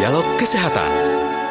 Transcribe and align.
Dialog 0.00 0.24
Kesehatan. 0.40 0.88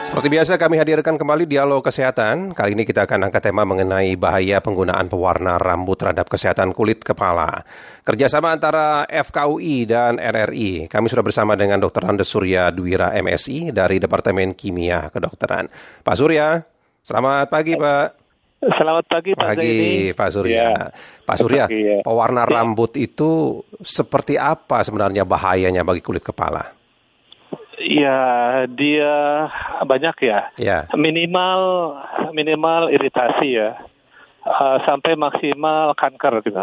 Seperti 0.09 0.25
biasa 0.25 0.57
kami 0.57 0.81
hadirkan 0.81 1.21
kembali 1.21 1.45
dialog 1.45 1.85
kesehatan. 1.85 2.57
Kali 2.57 2.73
ini 2.73 2.81
kita 2.81 3.05
akan 3.05 3.29
angkat 3.29 3.45
tema 3.45 3.61
mengenai 3.61 4.17
bahaya 4.17 4.57
penggunaan 4.57 5.05
pewarna 5.05 5.61
rambut 5.61 6.01
terhadap 6.01 6.25
kesehatan 6.25 6.73
kulit 6.73 7.05
kepala. 7.05 7.61
Kerjasama 8.01 8.49
antara 8.49 9.05
FKUI 9.05 9.85
dan 9.85 10.17
RRI. 10.17 10.89
Kami 10.89 11.05
sudah 11.13 11.21
bersama 11.21 11.53
dengan 11.53 11.77
Dr. 11.77 12.09
Andes 12.09 12.25
Surya 12.25 12.73
Dwira 12.73 13.13
MSI 13.21 13.69
dari 13.69 14.01
Departemen 14.01 14.57
Kimia 14.57 15.13
Kedokteran. 15.13 15.69
Pak 16.01 16.15
Surya, 16.17 16.57
selamat 17.05 17.53
pagi 17.53 17.77
Pak. 17.77 18.07
Selamat 18.65 19.05
pagi 19.13 19.31
Pak 19.37 19.45
Pagi 19.45 19.61
Zaini. 19.61 20.17
Pak 20.17 20.29
Surya. 20.33 20.57
Ya. 20.57 20.73
Pak 21.21 21.37
Surya, 21.37 21.63
Pagi, 21.69 21.81
ya. 21.85 21.97
pewarna 22.01 22.49
rambut 22.49 22.97
itu 22.97 23.61
seperti 23.77 24.41
apa 24.41 24.81
sebenarnya 24.81 25.21
bahayanya 25.21 25.85
bagi 25.85 26.01
kulit 26.01 26.25
kepala? 26.25 26.78
Ya, 27.79 28.19
dia 28.67 29.13
banyak 29.87 30.15
ya. 30.19 30.39
Ya. 30.59 30.77
Minimal 30.91 31.61
minimal 32.35 32.91
iritasi 32.91 33.55
ya. 33.55 33.79
Eh, 34.49 34.77
sampai 34.87 35.19
maksimal 35.19 35.93
kanker 35.99 36.41
gitu. 36.47 36.59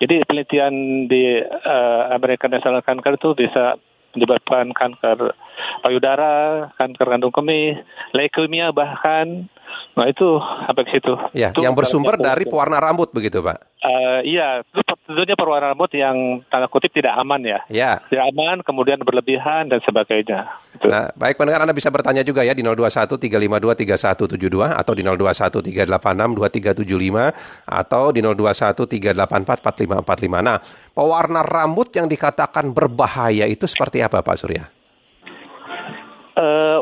Jadi 0.00 0.24
penelitian 0.24 0.74
di 1.06 1.38
eh, 1.44 2.02
American 2.12 2.56
National 2.56 2.80
Cancer 2.80 3.14
itu 3.20 3.30
bisa 3.36 3.76
menyebabkan 4.16 4.72
kanker 4.72 5.36
payudara, 5.84 6.68
kanker 6.80 7.06
kandung 7.06 7.30
kemih, 7.30 7.78
leukemia 8.16 8.72
bahkan. 8.72 9.44
Nah 9.92 10.06
itu 10.08 10.40
sampai 10.40 10.82
ke 10.88 10.90
situ. 10.96 11.14
Ya, 11.36 11.52
Itu 11.52 11.62
yang 11.62 11.76
bersumber 11.76 12.16
dari 12.16 12.48
pewarna 12.48 12.80
rambut 12.80 13.12
begitu, 13.12 13.44
Pak. 13.44 13.58
Eh, 13.84 14.20
iya, 14.32 14.64
itu 14.64 14.87
tentunya 15.08 15.32
perwarna 15.32 15.72
rambut 15.72 15.88
yang 15.96 16.44
tanda 16.52 16.68
kutip 16.68 16.92
tidak 16.92 17.16
aman 17.16 17.40
ya. 17.40 17.58
Ya. 17.72 17.92
Tidak 18.12 18.28
aman, 18.28 18.60
kemudian 18.60 19.00
berlebihan 19.00 19.72
dan 19.72 19.80
sebagainya. 19.80 20.52
Gitu. 20.76 20.84
Nah, 20.84 21.08
baik 21.16 21.40
pendengar 21.40 21.64
Anda 21.64 21.72
bisa 21.72 21.88
bertanya 21.88 22.20
juga 22.20 22.44
ya 22.44 22.52
di 22.52 22.60
021 22.60 23.16
352 23.16 24.36
3172 24.36 24.68
atau 24.76 24.92
di 24.92 25.00
021 25.00 25.64
386 25.64 26.76
2375 26.76 27.32
atau 27.64 28.04
di 28.12 28.20
021 28.20 28.84
384 28.84 29.96
4545. 29.96 30.44
Nah, 30.44 30.60
pewarna 30.92 31.40
rambut 31.40 31.88
yang 31.96 32.04
dikatakan 32.04 32.68
berbahaya 32.76 33.48
itu 33.48 33.64
seperti 33.64 34.04
apa 34.04 34.20
Pak 34.20 34.36
Surya? 34.36 34.77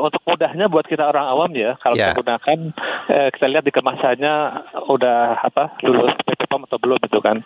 Untuk 0.07 0.23
mudahnya 0.23 0.71
buat 0.71 0.87
kita 0.87 1.03
orang 1.03 1.27
awam 1.27 1.51
ya, 1.51 1.75
kalau 1.77 1.99
Ya. 1.99 2.09
kita 2.09 2.23
gunakan, 2.23 2.59
eh, 3.07 3.27
kita 3.35 3.45
lihat 3.51 3.63
di 3.67 3.73
kemasannya 3.75 4.35
udah 4.87 5.43
apa 5.43 5.75
lulus 5.83 6.15
BPOM 6.23 6.63
atau 6.63 6.79
belum 6.79 6.99
itu 7.03 7.19
kan. 7.19 7.43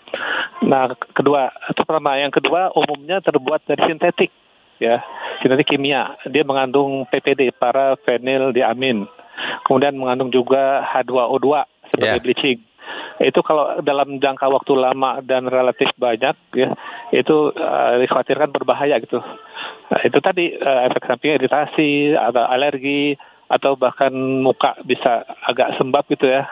Nah, 0.61 0.93
kedua 1.17 1.49
itu 1.67 1.81
pertama, 1.81 2.21
yang 2.21 2.29
kedua 2.29 2.69
umumnya 2.71 3.17
terbuat 3.19 3.65
dari 3.65 3.81
sintetik 3.89 4.29
ya, 4.77 5.01
sintetik 5.41 5.73
kimia. 5.73 6.13
Dia 6.29 6.45
mengandung 6.45 7.09
PPD, 7.09 7.49
para 7.51 7.97
fenil 8.05 8.53
diamin, 8.53 9.09
kemudian 9.65 9.97
mengandung 9.97 10.29
juga 10.29 10.85
H2O2 10.85 11.65
sebagai 11.89 12.21
Ya. 12.21 12.23
bleaching. 12.23 12.59
Itu 13.21 13.41
kalau 13.41 13.77
dalam 13.81 14.17
jangka 14.17 14.49
waktu 14.49 14.73
lama 14.73 15.21
dan 15.21 15.45
relatif 15.45 15.89
banyak 15.97 16.33
ya, 16.53 16.69
itu 17.09 17.35
eh, 17.53 17.93
dikhawatirkan 18.05 18.49
berbahaya 18.49 19.01
gitu. 19.01 19.21
Nah, 19.91 20.01
itu 20.07 20.17
tadi 20.23 20.55
eh, 20.55 20.79
efek 20.87 21.03
samping 21.03 21.35
iritasi, 21.35 22.15
atau 22.15 22.47
alergi, 22.47 23.19
atau 23.51 23.75
bahkan 23.75 24.15
muka 24.15 24.79
bisa 24.87 25.27
agak 25.43 25.75
sembab 25.75 26.07
gitu 26.07 26.31
ya, 26.31 26.47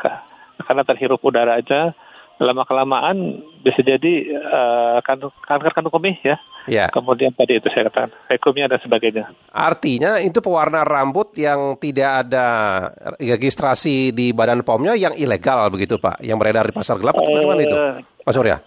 karena 0.67 0.83
terhirup 0.83 1.23
udara 1.23 1.55
aja. 1.55 1.95
Lama 2.39 2.63
kelamaan 2.63 3.43
bisa 3.63 3.83
jadi 3.83 4.31
eh, 4.31 4.97
kan- 5.03 5.31
kanker 5.43 5.71
kandung 5.75 5.91
kemih 5.91 6.19
ya. 6.23 6.35
Ya. 6.67 6.85
Kemudian 6.91 7.35
tadi 7.35 7.59
itu 7.59 7.67
saya 7.71 7.91
katakan 7.91 8.15
leukemia 8.31 8.71
dan 8.71 8.79
sebagainya. 8.79 9.25
Artinya 9.51 10.19
itu 10.23 10.39
pewarna 10.39 10.87
rambut 10.87 11.35
yang 11.35 11.75
tidak 11.79 12.27
ada 12.27 12.47
registrasi 13.19 14.15
di 14.15 14.31
Badan 14.31 14.63
POM-nya 14.63 14.95
yang 14.95 15.15
ilegal 15.19 15.67
begitu 15.67 15.99
Pak, 15.99 16.23
yang 16.23 16.39
beredar 16.39 16.67
di 16.67 16.75
pasar 16.75 16.95
gelap 16.99 17.19
atau 17.19 17.27
bagaimana 17.27 17.59
itu? 17.63 17.75
Eh, 17.75 17.93
Pak 18.23 18.31
Surya? 18.35 18.57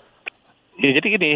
Ya, 0.81 0.91
jadi 0.93 1.07
gini, 1.09 1.33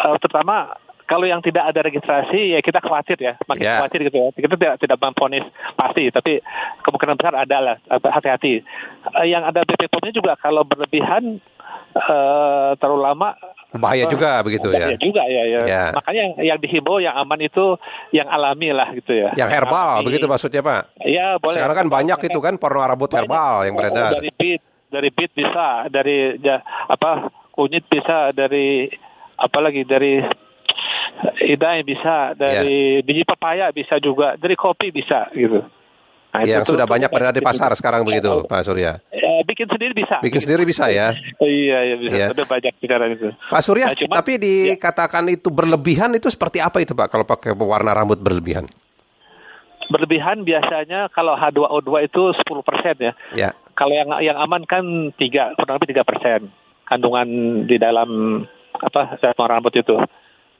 eh, 0.00 0.16
terutama 0.20 0.68
kalau 1.08 1.24
yang 1.24 1.40
tidak 1.40 1.64
ada 1.64 1.80
registrasi 1.80 2.52
ya 2.52 2.60
kita 2.60 2.78
khawatir 2.78 3.16
ya, 3.16 3.34
makin 3.48 3.64
Ya. 3.64 3.80
khawatir 3.80 4.04
gitu 4.04 4.16
ya. 4.18 4.28
Kita 4.30 4.54
tidak 4.54 4.74
tidak 4.76 4.98
memponis 5.00 5.42
pasti, 5.72 6.12
tapi 6.12 6.44
kemungkinan 6.84 7.16
besar 7.16 7.32
ada 7.32 7.58
lah. 7.58 7.76
Hati-hati. 7.88 8.60
Eh, 9.16 9.26
yang 9.26 9.40
ada 9.42 9.64
BP 9.64 9.88
POM-nya 9.88 10.12
juga 10.12 10.36
kalau 10.36 10.62
berlebihan 10.62 11.40
eh, 11.90 12.70
terlalu 12.76 13.02
lama 13.02 13.30
Bahaya 13.68 14.08
juga 14.08 14.40
begitu 14.40 14.72
ya. 14.72 14.80
bahaya 14.80 14.96
juga 14.96 15.22
ya, 15.28 15.42
ya. 15.44 15.60
Ya. 15.64 15.84
Makanya 15.92 16.20
yang, 16.22 16.34
yang 16.40 16.58
dihimbau 16.58 16.96
yang 16.98 17.12
aman 17.14 17.36
itu 17.38 17.76
yang 18.12 18.24
alami 18.24 18.72
lah 18.72 18.88
gitu 18.92 19.12
ya. 19.12 19.28
Yang 19.34 19.50
herbal 19.50 20.00
alami. 20.00 20.06
begitu 20.08 20.24
maksudnya 20.24 20.60
Pak? 20.60 20.80
Ya 21.04 21.36
boleh. 21.36 21.56
Sekarang 21.56 21.76
kan 21.76 21.88
banyak 21.88 22.18
itu 22.22 22.38
kan 22.40 22.56
pewarna 22.56 22.92
rambut 22.92 23.12
herbal 23.12 23.64
yang 23.64 23.76
beredar. 23.76 24.16
Dari 24.16 24.32
bit, 24.32 24.60
dari 24.88 25.08
bit 25.12 25.32
bisa, 25.36 25.84
dari 25.88 26.40
ja- 26.40 26.64
apa 26.88 27.28
kunyit 27.52 27.84
bisa, 27.88 28.32
dari 28.32 28.88
apalagi 29.36 29.84
dari 29.84 30.24
idai 31.40 31.82
bisa, 31.82 32.32
dari 32.32 33.00
biji 33.00 33.22
pepaya 33.22 33.70
bisa 33.70 33.98
juga, 33.98 34.34
dari 34.34 34.54
kopi 34.54 34.90
bisa 34.90 35.28
gitu. 35.32 35.62
Nah, 36.28 36.44
itu 36.44 36.52
yang 36.52 36.62
tuh- 36.62 36.76
sudah 36.76 36.84
tuh- 36.84 36.92
banyak 36.92 37.08
beredar 37.08 37.32
di 37.32 37.40
pasar 37.40 37.72
sekarang 37.72 38.04
begitu, 38.04 38.44
Pak 38.44 38.60
Surya. 38.62 39.00
Eh, 39.08 39.40
bikin 39.42 39.64
sendiri 39.64 39.96
bisa. 39.96 40.20
Bikin 40.20 40.38
sendiri 40.38 40.62
bisa 40.62 40.84
ya. 40.86 41.16
Iya, 41.40 41.78
iya 41.84 41.96
bisa. 41.96 42.14
Iya. 42.14 42.26
Udah 42.30 42.46
banyak 42.46 42.74
sekarang 42.78 43.08
itu. 43.16 43.28
Pak 43.48 43.62
Surya, 43.62 43.86
Nah, 43.88 43.96
cuma- 43.96 44.14
tapi 44.14 44.32
dikatakan 44.36 45.24
itu 45.26 45.48
berlebihan 45.48 46.12
itu 46.12 46.28
seperti 46.28 46.60
apa 46.60 46.78
itu 46.78 46.92
Pak 46.92 47.08
kalau 47.08 47.24
pakai 47.24 47.56
pewarna 47.56 47.90
rambut 47.90 48.20
berlebihan? 48.20 48.68
Berlebihan 49.88 50.44
biasanya 50.44 51.08
kalau 51.08 51.32
H2O2 51.32 52.04
itu 52.04 52.22
10% 52.36 52.96
ya. 53.00 53.12
Ya. 53.32 53.50
Kalau 53.72 53.96
yang 53.96 54.12
yang 54.20 54.36
aman 54.36 54.68
kan 54.68 54.84
tiga 55.16 55.56
kurang 55.56 55.80
lebih 55.80 55.96
tiga 55.96 56.04
persen 56.04 56.52
kandungan 56.84 57.28
di 57.64 57.80
dalam 57.80 58.42
apa 58.74 59.16
pengaruh 59.16 59.48
rambut 59.48 59.72
itu. 59.72 59.96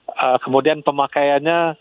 Eh, 0.08 0.38
kemudian 0.40 0.80
pemakaiannya 0.80 1.76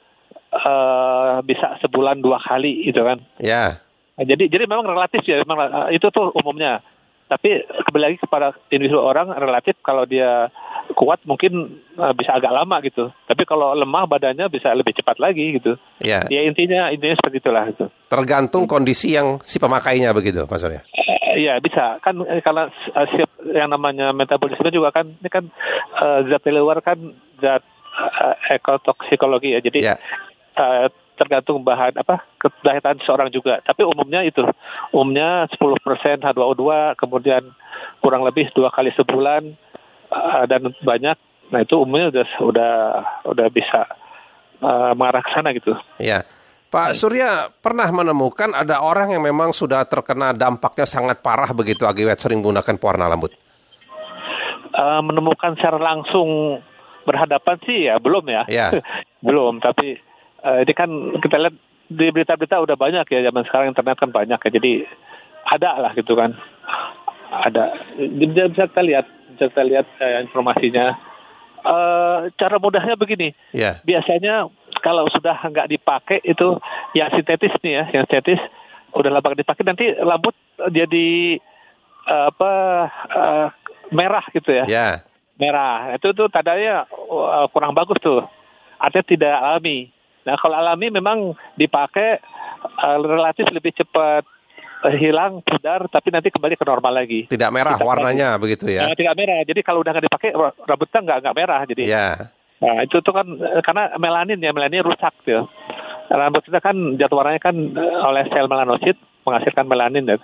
eh, 0.52 1.36
bisa 1.48 1.80
sebulan 1.80 2.20
dua 2.20 2.44
kali 2.44 2.92
gitu 2.92 3.02
kan. 3.08 3.24
Ya. 3.40 3.80
Nah, 4.20 4.26
jadi 4.28 4.52
jadi 4.52 4.68
memang 4.68 4.84
relatif 4.84 5.24
ya 5.24 5.40
memang 5.48 5.88
eh, 5.88 5.96
itu 5.96 6.12
tuh 6.12 6.36
umumnya. 6.36 6.84
Tapi 7.28 7.60
kembali 7.60 8.04
lagi 8.08 8.18
kepada 8.24 8.56
individu 8.72 9.04
orang 9.04 9.36
relatif 9.36 9.76
kalau 9.84 10.08
dia 10.08 10.48
kuat 10.96 11.24
mungkin 11.24 11.80
eh, 11.96 12.14
bisa 12.20 12.36
agak 12.36 12.52
lama 12.52 12.84
gitu. 12.84 13.10
Tapi 13.26 13.44
kalau 13.48 13.72
lemah 13.72 14.06
badannya 14.12 14.52
bisa 14.52 14.76
lebih 14.76 14.92
cepat 15.00 15.24
lagi 15.24 15.56
gitu. 15.56 15.80
Ya. 16.04 16.28
Ya 16.28 16.44
intinya 16.44 16.92
intinya 16.92 17.16
seperti 17.16 17.40
itulah 17.40 17.64
gitu. 17.72 17.88
Tergantung 18.12 18.68
kondisi 18.68 19.16
yang 19.16 19.40
si 19.42 19.56
pemakainya 19.56 20.12
begitu, 20.12 20.44
Pak 20.44 20.60
Surya. 20.60 20.84
Iya 21.38 21.62
bisa 21.62 22.02
kan 22.02 22.18
karena 22.42 22.74
siap 23.14 23.30
yang 23.54 23.70
namanya 23.70 24.10
metabolisme 24.10 24.74
juga 24.74 24.90
kan 24.90 25.06
ini 25.22 25.30
kan 25.30 25.46
eh, 26.02 26.20
zat 26.28 26.42
di 26.44 26.52
luar 26.52 26.82
kan 26.82 26.98
zat 27.40 27.62
eh, 27.98 28.56
ekotoksikologi 28.58 29.58
ya 29.58 29.60
jadi 29.60 29.80
Ya. 29.82 29.96
eh, 30.58 30.88
tergantung 31.18 31.66
bahan 31.66 31.98
apa 31.98 32.22
kedahatan 32.38 33.02
seorang 33.02 33.34
juga 33.34 33.58
tapi 33.66 33.82
umumnya 33.82 34.22
itu 34.22 34.46
umumnya 34.94 35.50
10% 35.50 36.22
H2O2 36.22 36.94
kemudian 36.94 37.42
kurang 38.06 38.22
lebih 38.22 38.54
dua 38.54 38.70
kali 38.70 38.94
sebulan 38.94 39.50
eh, 40.14 40.44
dan 40.46 40.70
banyak 40.86 41.18
nah 41.50 41.60
itu 41.64 41.74
umumnya 41.82 42.14
udah 42.14 42.28
udah 42.46 42.74
udah 43.34 43.48
bisa 43.50 43.90
eh, 44.62 44.92
mengarah 44.94 45.26
ke 45.26 45.32
sana 45.34 45.50
gitu 45.58 45.74
Ya. 45.98 46.22
Pak 46.68 47.00
Surya 47.00 47.48
pernah 47.64 47.88
menemukan 47.90 48.52
ada 48.52 48.84
orang 48.84 49.16
yang 49.16 49.24
memang 49.24 49.56
sudah 49.56 49.88
terkena 49.88 50.36
dampaknya 50.36 50.84
sangat 50.84 51.24
parah 51.24 51.48
begitu 51.56 51.88
akibat 51.88 52.20
sering 52.20 52.44
menggunakan 52.44 52.76
pewarna 52.76 53.08
rambut. 53.08 53.32
Menemukan 54.76 55.56
secara 55.56 55.80
langsung 55.80 56.60
berhadapan 57.08 57.56
sih 57.64 57.88
ya 57.88 57.96
belum 57.98 58.28
ya, 58.28 58.44
Ya. 58.52 58.68
belum. 59.28 59.64
Tapi 59.64 59.96
eh, 60.44 60.58
ini 60.68 60.74
kan 60.76 60.90
kita 61.24 61.40
lihat 61.40 61.56
di 61.88 62.12
berita-berita 62.12 62.60
udah 62.60 62.76
banyak 62.76 63.08
ya 63.08 63.32
zaman 63.32 63.48
sekarang 63.48 63.72
internet 63.72 63.96
kan 63.96 64.12
banyak 64.12 64.36
ya, 64.36 64.50
jadi 64.52 64.84
ada 65.48 65.72
lah 65.80 65.92
gitu 65.96 66.12
kan, 66.14 66.36
ada. 67.32 67.72
Bisa, 67.96 68.52
bisa 68.52 68.64
kita 68.68 68.84
lihat, 68.84 69.08
bisa 69.32 69.48
kita 69.48 69.64
lihat 69.64 69.88
eh, 70.04 70.20
informasinya. 70.22 71.00
Eh, 71.64 72.18
cara 72.36 72.60
mudahnya 72.60 72.96
begini, 72.96 73.32
Ya. 73.52 73.80
biasanya 73.82 74.52
kalau 74.84 75.08
sudah 75.10 75.36
nggak 75.42 75.68
dipakai 75.68 76.20
itu 76.22 76.60
yang 76.94 77.08
sintetis 77.12 77.56
nih 77.64 77.74
ya, 77.82 77.84
yang 77.96 78.06
sintetis 78.08 78.40
udah 78.92 79.12
lama 79.12 79.24
nggak 79.24 79.42
dipakai 79.44 79.64
nanti 79.64 79.86
rambut 79.96 80.36
jadi 80.70 81.40
eh, 82.08 82.26
apa 82.32 82.52
eh, 83.10 83.48
merah 83.92 84.24
gitu 84.32 84.52
ya, 84.52 84.64
Ya. 84.68 84.88
merah. 85.36 85.96
Itu 85.96 86.12
tuh 86.12 86.28
tandanya 86.28 86.84
eh, 87.08 87.48
kurang 87.52 87.74
bagus 87.74 87.98
tuh, 88.04 88.22
artinya 88.78 89.06
tidak 89.08 89.36
alami. 89.40 89.90
Nah 90.28 90.36
kalau 90.36 90.60
alami 90.60 90.92
memang 90.92 91.34
dipakai 91.56 92.20
eh, 92.84 92.98
relatif 93.00 93.48
lebih 93.50 93.72
cepat 93.80 94.28
eh, 94.86 94.96
hilang 95.00 95.40
pudar, 95.42 95.88
tapi 95.88 96.12
nanti 96.12 96.30
kembali 96.30 96.60
ke 96.60 96.66
normal 96.68 96.94
lagi. 96.94 97.32
Tidak 97.32 97.50
merah 97.50 97.80
Tidak 97.80 97.88
warnanya 97.88 98.36
begitu 98.38 98.68
ya. 98.68 98.92
Nah, 98.92 98.96
tidak 98.96 99.16
merah. 99.16 99.42
Jadi 99.48 99.60
kalau 99.64 99.82
udah 99.82 99.92
nggak 99.96 100.06
dipakai 100.06 100.30
rambutnya 100.68 101.00
nggak 101.02 101.18
nggak 101.24 101.38
merah. 101.38 101.62
Jadi 101.66 101.84
Ya. 101.88 102.36
Nah, 102.58 102.82
itu 102.82 102.98
tuh 103.06 103.14
kan 103.14 103.28
karena 103.62 103.94
melanin 104.02 104.42
ya, 104.42 104.50
melanin 104.50 104.82
rusak 104.82 105.14
tuh. 105.22 105.46
rambut 106.08 106.40
kita 106.40 106.64
kan 106.64 106.96
jat 106.96 107.12
warnanya 107.12 107.42
kan 107.44 107.56
eh, 107.56 107.98
oleh 108.00 108.24
sel 108.32 108.48
melanosit 108.48 108.96
menghasilkan 109.28 109.68
melanin 109.68 110.08
ya. 110.08 110.18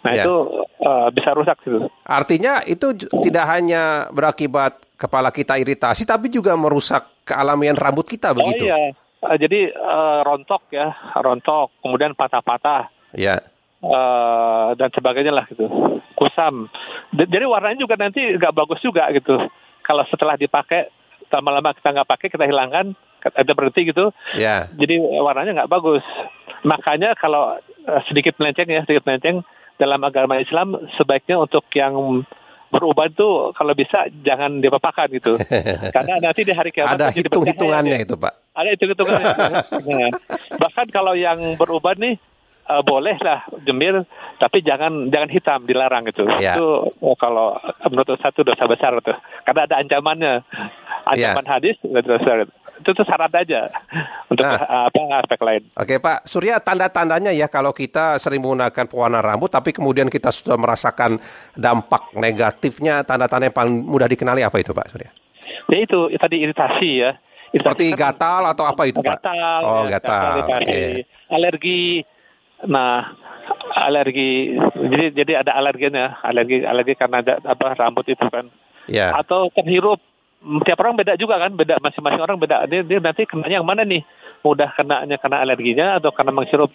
Nah 0.00 0.12
Ya. 0.16 0.24
itu 0.24 0.34
eh, 0.80 1.08
bisa 1.12 1.30
rusak 1.36 1.60
gitu. 1.60 1.92
Artinya 2.08 2.64
itu 2.64 2.96
tidak 3.20 3.44
hanya 3.46 4.08
berakibat 4.08 4.80
kepala 4.96 5.28
kita 5.28 5.60
iritasi, 5.60 6.08
tapi 6.08 6.32
juga 6.32 6.56
merusak 6.56 7.24
kealamian 7.24 7.76
rambut 7.76 8.08
kita 8.08 8.32
begitu. 8.32 8.64
Oh 8.64 8.72
iya. 8.72 8.96
Eh, 9.20 9.36
jadi 9.36 9.60
eh, 9.68 10.18
rontok 10.24 10.72
ya, 10.72 10.88
rontok, 11.20 11.76
kemudian 11.84 12.16
patah-patah 12.16 12.88
Ya. 13.12 13.44
eh, 13.84 14.68
dan 14.80 14.88
sebagainya 14.88 15.36
lah 15.36 15.44
gitu. 15.52 15.68
Kusam. 16.16 16.72
D- 17.12 17.28
jadi 17.28 17.44
warnanya 17.44 17.80
juga 17.80 18.00
nanti 18.00 18.24
nggak 18.36 18.56
bagus 18.56 18.80
juga 18.80 19.08
gitu. 19.12 19.36
Kalau 19.84 20.04
setelah 20.08 20.40
dipakai 20.40 20.88
lama-lama 21.28 21.76
kita 21.76 21.92
nggak 21.92 22.08
pakai 22.08 22.28
kita 22.32 22.48
hilangkan, 22.48 22.96
kita 23.20 23.52
berhenti 23.52 23.92
gitu. 23.92 24.08
Ya. 24.32 24.64
Jadi 24.72 24.96
warnanya 24.96 25.60
nggak 25.60 25.72
bagus. 25.72 26.04
Makanya 26.64 27.12
kalau 27.20 27.60
eh, 27.60 28.00
sedikit 28.08 28.40
melenceng 28.40 28.68
ya, 28.68 28.80
sedikit 28.88 29.04
melenceng 29.04 29.44
dalam 29.80 30.04
agama 30.04 30.36
Islam 30.36 30.76
sebaiknya 31.00 31.40
untuk 31.40 31.64
yang 31.72 32.20
beruban 32.70 33.10
tuh 33.16 33.50
kalau 33.56 33.74
bisa 33.74 34.06
jangan 34.22 34.62
dipapakan 34.62 35.10
gitu. 35.10 35.40
Karena 35.96 36.22
nanti 36.22 36.46
di 36.46 36.54
hari 36.54 36.70
kiamat 36.70 37.00
Ada 37.00 37.10
hitung-hitungannya 37.10 37.98
berbahaya. 37.98 38.06
itu, 38.06 38.14
Pak. 38.14 38.32
Ada 38.54 38.68
hitung-hitungannya. 38.76 39.34
Nah, 39.90 40.10
bahkan 40.60 40.86
kalau 40.92 41.18
yang 41.18 41.58
beruban 41.58 41.98
nih 41.98 42.14
eh, 42.70 42.82
boleh 42.86 43.16
lah 43.18 43.42
jemir, 43.66 44.06
tapi 44.38 44.62
jangan 44.62 45.10
jangan 45.10 45.30
hitam 45.32 45.60
dilarang 45.66 46.06
gitu. 46.12 46.28
Ya. 46.38 46.54
Itu 46.54 46.94
oh, 47.02 47.16
kalau 47.18 47.58
menurut 47.90 48.20
satu 48.22 48.46
dosa 48.46 48.70
besar 48.70 48.94
tuh. 49.02 49.18
Karena 49.42 49.66
ada 49.66 49.76
ancamannya. 49.82 50.46
Ancaman 51.10 51.46
hadis 51.48 51.74
dosa 51.82 52.22
besar. 52.22 52.36
Itu 52.80 52.90
tuh 52.90 53.04
syarat 53.04 53.28
aja 53.30 53.68
untuk 54.30 54.40
Nah. 54.40 54.88
apa 54.88 55.00
aspek 55.18 55.40
lain. 55.40 55.62
Oke 55.72 55.96
Pak, 55.96 56.24
Surya 56.24 56.58
tanda-tandanya 56.58 57.28
ya 57.30 57.46
kalau 57.46 57.70
kita 57.70 58.16
sering 58.16 58.40
menggunakan 58.40 58.84
pewarna 58.84 59.20
rambut 59.20 59.48
tapi 59.48 59.70
kemudian 59.70 60.06
kita 60.06 60.28
sudah 60.28 60.56
merasakan 60.56 61.20
dampak 61.52 62.10
negatifnya, 62.14 63.00
tanda-tanda 63.02 63.46
yang 63.46 63.54
paling 63.54 63.74
mudah 63.82 64.06
dikenali 64.06 64.40
apa 64.40 64.56
itu 64.56 64.70
Pak 64.70 64.86
Surya? 64.88 65.10
Ya 65.68 65.78
itu 65.78 65.98
tadi 66.12 66.36
iritasi 66.40 66.90
ya. 66.98 67.12
Iritasi 67.50 67.58
Seperti 67.60 67.84
kan- 67.92 68.16
gatal 68.16 68.42
atau 68.48 68.64
apa 68.64 68.82
itu 68.84 68.98
Pak? 68.98 69.18
Gatal. 69.18 69.60
Oh 69.62 69.82
ya, 69.84 69.98
gatal, 69.98 70.34
iritasi. 70.38 70.64
oke. 70.64 70.82
Alergi. 71.30 71.82
Nah, 72.62 73.12
alergi. 73.76 74.54
Jadi 74.90 75.06
jadi 75.14 75.32
ada 75.40 75.52
alerginya, 75.54 76.18
alergi 76.20 76.62
alergi 76.62 76.94
karena 76.94 77.20
ada 77.20 77.34
apa 77.42 77.74
rambut 77.74 78.06
itu 78.06 78.22
kan. 78.26 78.46
Ya, 78.86 79.14
Atau 79.14 79.50
terhirup. 79.52 80.02
Hmm, 80.40 80.60
Tiap 80.64 80.80
orang 80.80 80.96
beda 80.96 81.20
juga 81.20 81.36
kan, 81.36 81.52
beda 81.52 81.76
masing-masing 81.84 82.22
orang 82.24 82.40
beda. 82.40 82.64
Dia, 82.64 82.80
dia 82.80 82.98
nanti 82.98 83.28
kenanya 83.28 83.60
yang 83.60 83.68
mana 83.68 83.84
nih? 83.84 84.00
Mudah 84.40 84.72
kenanya 84.72 85.20
karena 85.20 85.44
alerginya 85.44 86.00
atau 86.00 86.08
karena 86.16 86.32
menghirup 86.32 86.72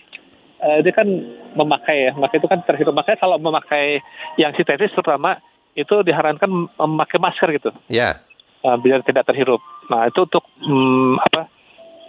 Eh, 0.65 0.79
dia 0.81 0.93
kan 0.95 1.05
memakai 1.53 2.09
ya, 2.09 2.11
memakai 2.15 2.39
itu 2.39 2.47
kan 2.47 2.63
terhirup. 2.63 2.95
Makanya 2.95 3.19
kalau 3.19 3.37
memakai 3.37 3.99
yang 4.39 4.55
sintetis 4.57 4.89
terutama 4.95 5.37
itu 5.75 6.01
diharapkan 6.01 6.47
memakai 6.79 7.19
masker 7.19 7.51
gitu 7.59 7.69
ya, 7.91 8.23
uh, 8.63 8.79
biar 8.79 9.03
tidak 9.03 9.27
terhirup. 9.27 9.59
Nah 9.91 10.07
itu 10.07 10.23
untuk 10.23 10.47
mm, 10.63 11.19
apa 11.19 11.41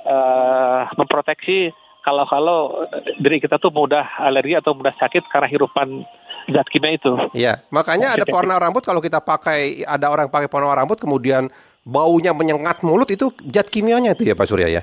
uh, 0.07 0.83
memproteksi 0.95 1.75
kalau-kalau 2.07 2.87
diri 3.19 3.43
kita 3.43 3.59
tuh 3.59 3.75
mudah 3.75 4.07
alergi 4.23 4.55
atau 4.55 4.79
mudah 4.79 4.95
sakit 4.95 5.27
karena 5.27 5.51
hirupan 5.51 6.07
zat 6.51 6.69
kimia 6.71 6.95
itu. 6.95 7.13
ya. 7.35 7.63
Makanya 7.75 8.15
ada 8.15 8.25
pewarna 8.27 8.59
rambut 8.59 8.83
kalau 8.87 9.03
kita 9.03 9.19
pakai, 9.19 9.83
ada 9.83 10.07
orang 10.11 10.31
pakai 10.31 10.47
pewarna 10.47 10.79
rambut 10.79 10.99
kemudian 10.99 11.51
baunya 11.87 12.35
menyengat 12.35 12.83
mulut 12.83 13.07
itu 13.11 13.31
zat 13.51 13.71
kimianya 13.71 14.19
itu 14.19 14.27
ya 14.27 14.35
Pak 14.35 14.47
Surya 14.51 14.67
ya? 14.71 14.83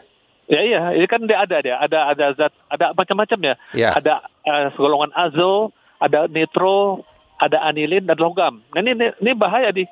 Ya 0.52 0.60
iya, 0.60 0.82
ini 0.92 1.08
kan 1.08 1.24
dia 1.24 1.40
ada 1.40 1.58
dia, 1.64 1.80
ada 1.80 2.12
ada 2.12 2.26
zat, 2.36 2.52
ada 2.68 2.92
macam-macam 2.92 3.40
ya. 3.40 3.56
Ya. 3.72 3.90
Ada 3.96 4.28
uh, 4.44 4.68
golongan 4.76 5.16
azo, 5.16 5.72
ada 6.04 6.28
nitro, 6.28 7.08
ada 7.40 7.64
anilin 7.64 8.04
dan 8.04 8.20
logam. 8.20 8.60
Nah 8.76 8.80
ini 8.84 8.92
ini, 8.92 9.08
ini 9.24 9.32
bahaya 9.40 9.72
di 9.72 9.88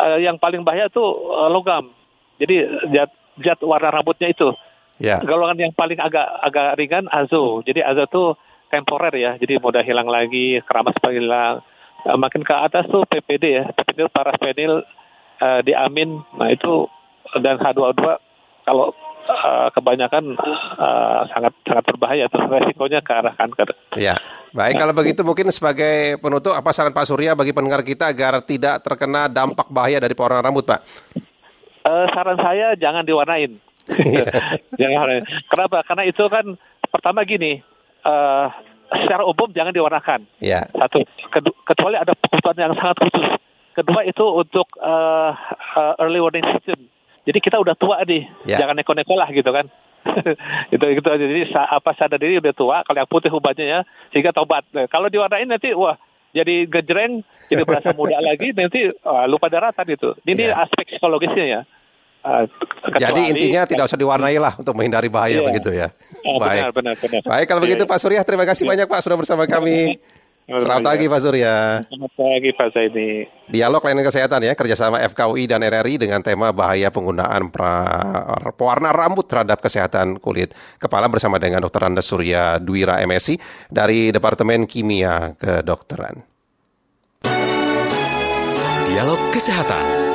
uh, 0.00 0.16
yang 0.16 0.40
paling 0.40 0.64
bahaya 0.64 0.88
tuh 0.88 1.04
uh, 1.28 1.52
logam. 1.52 1.92
Jadi 2.40 2.64
zat 2.96 3.12
zat 3.44 3.60
warna 3.60 3.92
rambutnya 3.92 4.32
itu. 4.32 4.56
Ya, 4.96 5.20
golongan 5.20 5.60
yang 5.60 5.72
paling 5.76 6.00
agak 6.00 6.24
agak 6.40 6.80
ringan 6.80 7.04
azo. 7.12 7.60
Jadi 7.60 7.84
azo 7.84 8.08
tuh 8.08 8.28
temporer 8.72 9.12
ya, 9.12 9.36
jadi 9.36 9.60
mudah 9.60 9.84
hilang 9.84 10.08
lagi, 10.08 10.64
keramas 10.64 10.96
hilang. 11.04 11.60
Eh, 12.08 12.16
makin 12.16 12.40
ke 12.40 12.54
atas 12.56 12.88
tuh 12.88 13.04
PPD 13.04 13.44
ya, 13.60 13.64
PPD 13.76 14.08
paraspenil, 14.08 14.80
eh, 15.38 15.60
diamin. 15.62 16.24
Nah 16.40 16.48
itu 16.48 16.88
dan 17.44 17.60
H2O2 17.60 18.02
kalau 18.64 18.96
eh, 19.28 19.68
kebanyakan 19.76 20.34
eh, 20.80 21.20
sangat 21.30 21.52
sangat 21.68 21.84
berbahaya 21.84 22.26
tuh 22.32 22.42
resikonya 22.48 23.04
ke 23.04 23.12
arah 23.12 23.34
kanker. 23.36 23.68
ya. 24.00 24.16
Baik, 24.52 24.76
kalau 24.76 24.92
begitu 24.92 25.24
mungkin 25.24 25.48
sebagai 25.48 26.20
penutup 26.20 26.52
apa 26.52 26.76
saran 26.76 26.92
Pak 26.92 27.08
Surya 27.08 27.32
bagi 27.32 27.56
pendengar 27.56 27.80
kita 27.80 28.12
agar 28.12 28.44
tidak 28.44 28.84
terkena 28.84 29.24
dampak 29.24 29.64
bahaya 29.72 29.96
dari 29.96 30.12
pewarna 30.12 30.44
rambut 30.44 30.68
Pak? 30.68 30.80
Eh, 31.82 32.06
saran 32.12 32.36
saya 32.36 32.76
jangan 32.76 33.02
diwarnain. 33.02 33.56
jangan 34.80 34.96
warnain. 35.00 35.24
Kenapa? 35.48 35.80
Karena 35.88 36.04
itu 36.04 36.24
kan 36.28 36.44
pertama 36.92 37.24
gini, 37.24 37.64
eh, 38.02 38.46
secara 38.94 39.22
umum 39.22 39.48
jangan 39.50 39.70
diwarnakan. 39.70 40.20
Ya, 40.38 40.68
Satu, 40.70 41.00
kedu- 41.28 41.56
kecuali 41.62 41.96
ada 41.96 42.12
kebutuhan 42.12 42.56
yang 42.58 42.74
sangat 42.74 42.96
khusus. 43.00 43.40
Kedua 43.72 44.04
itu 44.04 44.24
untuk 44.26 44.68
eh, 44.76 45.30
eh, 45.76 45.94
early 45.98 46.20
warning 46.20 46.44
system. 46.50 46.86
Jadi 47.22 47.38
kita 47.38 47.56
udah 47.56 47.72
tua 47.72 48.02
nih, 48.02 48.26
Ya. 48.44 48.58
jangan 48.58 48.76
neko-neko 48.76 49.14
lah 49.14 49.30
gitu 49.30 49.48
kan. 49.48 49.70
itu 50.68 50.82
gitu 50.98 51.08
aja. 51.08 51.22
Jadi 51.22 51.42
apa 51.54 51.90
sadar 51.94 52.18
diri 52.18 52.36
udah 52.36 52.50
tua, 52.52 52.76
kalau 52.82 52.98
yang 52.98 53.06
putih 53.06 53.30
ubahnya 53.30 53.64
ya, 53.64 53.80
sehingga 54.10 54.34
tobat. 54.34 54.66
Nah, 54.74 54.84
kalau 54.86 55.06
diwarnain 55.06 55.46
nanti 55.46 55.70
wah 55.72 55.94
jadi 56.32 56.66
gejreng, 56.66 57.22
jadi 57.46 57.62
berasa 57.62 57.94
muda 57.94 58.18
lagi, 58.24 58.50
nanti 58.50 58.90
wah, 59.00 59.24
lupa 59.24 59.46
daratan 59.46 59.86
gitu. 59.86 60.18
Ini 60.22 60.50
Ya. 60.50 60.58
aspek 60.58 60.90
psikologisnya 60.90 61.44
ya. 61.46 61.60
Eh, 62.22 62.44
jadi 62.96 63.20
intinya 63.34 63.66
tidak 63.66 63.90
usah 63.90 63.98
diwarnai 63.98 64.38
lah 64.38 64.54
untuk 64.54 64.78
menghindari 64.78 65.10
bahaya 65.10 65.42
Iya. 65.42 65.46
begitu 65.46 65.70
ya. 65.74 65.90
Oh, 66.22 66.38
Baik. 66.38 66.70
benar, 66.70 66.70
benar, 66.70 66.94
benar. 66.96 67.20
Baik, 67.26 67.46
kalau 67.50 67.60
begitu 67.60 67.82
Iya, 67.82 67.90
Pak 67.90 67.98
Surya, 67.98 68.20
terima 68.22 68.46
kasih 68.46 68.62
banyak 68.62 68.86
Pak 68.86 69.02
sudah 69.02 69.18
bersama 69.18 69.42
kami. 69.44 69.98
Selamat 70.42 70.82
pagi 70.84 71.06
Pak 71.06 71.20
Surya. 71.22 71.54
Selamat 71.86 72.12
pagi 72.18 72.50
Pak 72.50 72.68
Zaini. 72.74 73.10
Dialog 73.46 73.78
layanan 73.78 74.06
kesehatan 74.06 74.42
ya, 74.42 74.52
kerjasama 74.54 74.98
FKUI 75.00 75.46
dan 75.46 75.62
RRI 75.62 76.02
dengan 76.02 76.18
tema 76.18 76.50
bahaya 76.50 76.90
penggunaan 76.90 77.46
pra- 77.46 78.50
pewarna 78.52 78.90
rambut 78.90 79.26
terhadap 79.26 79.62
kesehatan 79.62 80.18
kulit. 80.18 80.50
Kepala 80.78 81.06
bersama 81.06 81.38
dengan 81.38 81.62
Dr. 81.62 81.86
Anda 81.86 82.02
Surya 82.02 82.58
Dwira 82.58 82.98
MSI 83.02 83.38
dari 83.70 84.10
Departemen 84.10 84.66
Kimia 84.66 85.38
Kedokteran. 85.38 86.22
Dialog 88.86 89.20
Kesehatan. 89.30 90.11